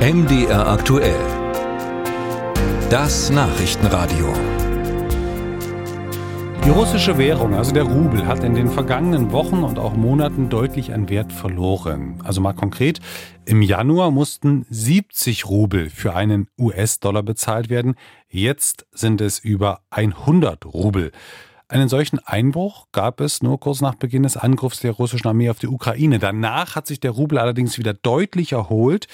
[0.00, 1.20] MDR aktuell.
[2.88, 4.32] Das Nachrichtenradio.
[6.64, 10.94] Die russische Währung, also der Rubel, hat in den vergangenen Wochen und auch Monaten deutlich
[10.94, 12.18] an Wert verloren.
[12.24, 13.00] Also mal konkret,
[13.44, 17.94] im Januar mussten 70 Rubel für einen US-Dollar bezahlt werden.
[18.30, 21.12] Jetzt sind es über 100 Rubel.
[21.68, 25.58] Einen solchen Einbruch gab es nur kurz nach Beginn des Angriffs der russischen Armee auf
[25.58, 26.18] die Ukraine.
[26.18, 29.06] Danach hat sich der Rubel allerdings wieder deutlich erholt.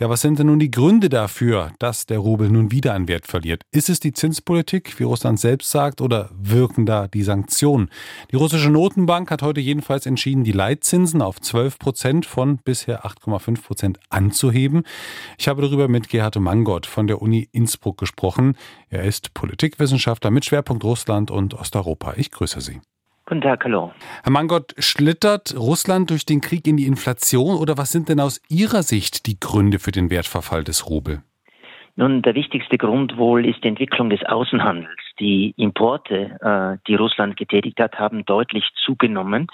[0.00, 3.26] Ja, was sind denn nun die Gründe dafür, dass der Rubel nun wieder an Wert
[3.26, 3.64] verliert?
[3.72, 7.90] Ist es die Zinspolitik, wie Russland selbst sagt, oder wirken da die Sanktionen?
[8.30, 13.62] Die russische Notenbank hat heute jedenfalls entschieden, die Leitzinsen auf 12 Prozent von bisher 8,5
[13.64, 14.84] Prozent anzuheben.
[15.36, 18.56] Ich habe darüber mit Gerhard Mangott von der Uni Innsbruck gesprochen.
[18.90, 22.14] Er ist Politikwissenschaftler mit Schwerpunkt Russland und Osteuropa.
[22.16, 22.80] Ich grüße Sie.
[23.28, 23.92] Guten Tag, hallo.
[24.22, 28.40] Herr Mangott, schlittert Russland durch den Krieg in die Inflation oder was sind denn aus
[28.48, 31.20] Ihrer Sicht die Gründe für den Wertverfall des Rubel?
[31.94, 34.96] Nun, der wichtigste Grund wohl ist die Entwicklung des Außenhandels.
[35.20, 39.48] Die Importe, äh, die Russland getätigt hat, haben deutlich zugenommen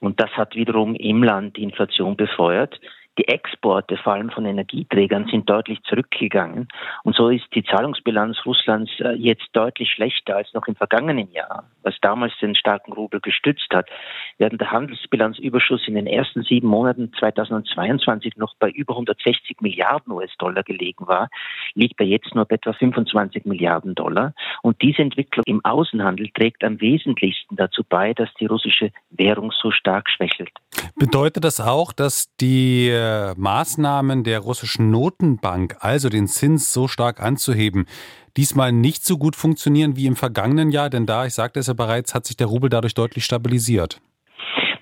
[0.00, 2.80] und das hat wiederum im Land die Inflation befeuert.
[3.20, 6.68] Die Exporte, vor allem von Energieträgern, sind deutlich zurückgegangen.
[7.04, 11.64] Und so ist die Zahlungsbilanz Russlands äh, jetzt deutlich schlechter als noch im vergangenen Jahr,
[11.82, 13.90] was damals den starken Rubel gestützt hat.
[14.38, 20.62] Während der Handelsbilanzüberschuss in den ersten sieben Monaten 2022 noch bei über 160 Milliarden US-Dollar
[20.62, 21.28] gelegen war,
[21.74, 24.32] liegt er jetzt nur bei etwa 25 Milliarden Dollar.
[24.62, 29.70] Und diese Entwicklung im Außenhandel trägt am wesentlichsten dazu bei, dass die russische Währung so
[29.70, 30.52] stark schwächelt.
[30.96, 32.88] Bedeutet das auch, dass die
[33.36, 37.86] Maßnahmen der russischen Notenbank, also den Zins so stark anzuheben,
[38.36, 40.90] diesmal nicht so gut funktionieren wie im vergangenen Jahr?
[40.90, 44.00] Denn da, ich sagte es ja bereits, hat sich der Rubel dadurch deutlich stabilisiert.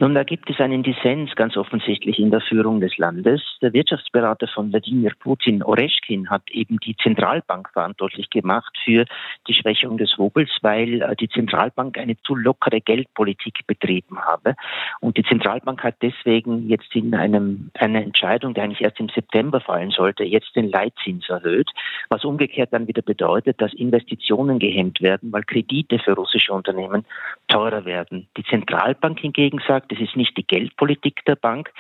[0.01, 3.43] Nun, da gibt es einen Dissens ganz offensichtlich in der Führung des Landes.
[3.61, 9.07] Der Wirtschaftsberater von Wladimir Putin, Oreshkin, hat eben die Zentralbank verantwortlich gemacht für
[9.49, 14.55] die Schwächung des Rubels, weil äh, die Zentralbank eine zu lockere Geldpolitik betrieben habe.
[15.01, 19.61] Und die Zentralbank hat deswegen jetzt in einem, einer Entscheidung, die eigentlich erst im September
[19.61, 21.71] fallen sollte, jetzt den Leitzins erhöht,
[22.09, 27.05] was umgekehrt dann wieder bedeutet, dass Investitionen gehemmt werden, weil Kredite für russische Unternehmen
[27.49, 28.29] teurer werden.
[28.37, 31.71] Die Zentralbank hingegen sagt, das ist nicht die Geldpolitik der Bank,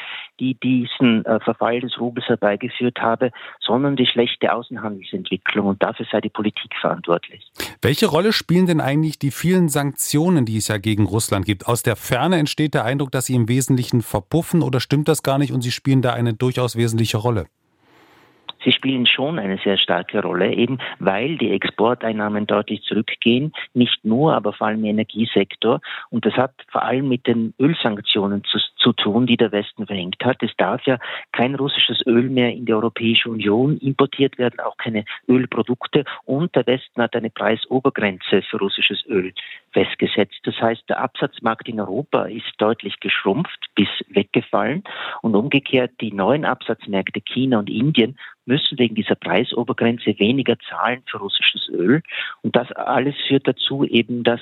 [0.40, 3.30] die diesen äh, Verfall des Rubels herbeigeführt habe,
[3.60, 5.66] sondern die schlechte Außenhandelsentwicklung.
[5.66, 7.50] Und dafür sei die Politik verantwortlich.
[7.82, 11.66] Welche Rolle spielen denn eigentlich die vielen Sanktionen, die es ja gegen Russland gibt?
[11.66, 15.38] Aus der Ferne entsteht der Eindruck, dass sie im Wesentlichen verpuffen oder stimmt das gar
[15.38, 17.46] nicht und sie spielen da eine durchaus wesentliche Rolle?
[18.64, 24.34] Sie spielen schon eine sehr starke Rolle, eben weil die Exporteinnahmen deutlich zurückgehen, nicht nur,
[24.34, 25.80] aber vor allem im Energiesektor.
[26.10, 30.24] Und das hat vor allem mit den Ölsanktionen zu, zu tun, die der Westen verhängt
[30.24, 30.42] hat.
[30.42, 30.98] Es darf ja
[31.32, 36.04] kein russisches Öl mehr in die Europäische Union importiert werden, auch keine Ölprodukte.
[36.24, 39.32] Und der Westen hat eine Preisobergrenze für russisches Öl
[39.72, 40.40] festgesetzt.
[40.44, 44.84] Das heißt, der Absatzmarkt in Europa ist deutlich geschrumpft bis weggefallen.
[45.22, 51.18] Und umgekehrt die neuen Absatzmärkte China und Indien müssen wegen dieser Preisobergrenze weniger zahlen für
[51.18, 52.02] russisches Öl.
[52.42, 54.40] Und das alles führt dazu eben, dass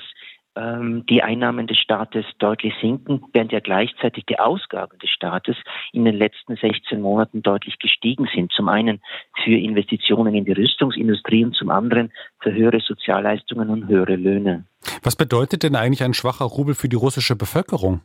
[1.09, 5.55] die Einnahmen des Staates deutlich sinken, während ja gleichzeitig die Ausgaben des Staates
[5.91, 8.51] in den letzten 16 Monaten deutlich gestiegen sind.
[8.53, 9.01] Zum einen
[9.43, 14.65] für Investitionen in die Rüstungsindustrie und zum anderen für höhere Sozialleistungen und höhere Löhne.
[15.03, 18.01] Was bedeutet denn eigentlich ein schwacher Rubel für die russische Bevölkerung?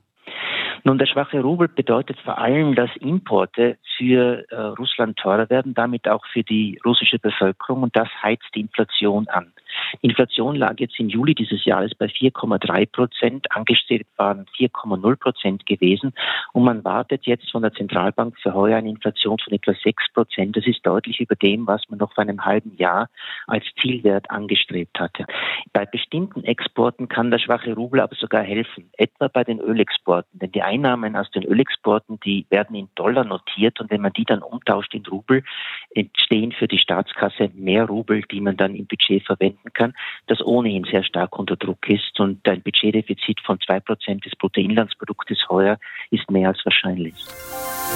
[0.84, 6.08] Nun, der schwache Rubel bedeutet vor allem, dass Importe für äh, Russland teurer werden, damit
[6.08, 9.52] auch für die russische Bevölkerung und das heizt die Inflation an.
[10.00, 16.12] Inflation lag jetzt im Juli dieses Jahres bei 4,3 Prozent, angestrebt waren 4,0 Prozent gewesen
[16.52, 20.56] und man wartet jetzt von der Zentralbank für heuer eine Inflation von etwa 6 Prozent.
[20.56, 23.08] Das ist deutlich über dem, was man noch vor einem halben Jahr
[23.46, 25.26] als Zielwert angestrebt hatte.
[25.72, 30.52] Bei bestimmten Exporten kann der schwache Rubel aber sogar helfen, etwa bei den Ölexporten, denn
[30.52, 34.42] die Einnahmen aus den Ölexporten, die werden in Dollar notiert und wenn man die dann
[34.42, 35.44] umtauscht in Rubel,
[35.94, 39.94] entstehen für die Staatskasse mehr Rubel, die man dann im Budget verwenden kann,
[40.26, 42.18] das ohnehin sehr stark unter Druck ist.
[42.20, 45.78] Und ein Budgetdefizit von zwei Prozent des Bruttoinlandsproduktes heuer
[46.10, 47.14] ist mehr als wahrscheinlich.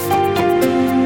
[0.09, 0.96] Musik